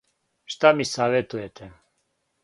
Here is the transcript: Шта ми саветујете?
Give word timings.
Шта 0.53 0.69
ми 0.77 0.87
саветујете? 0.91 1.67